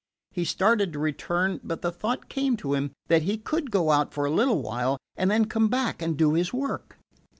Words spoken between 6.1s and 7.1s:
do his work.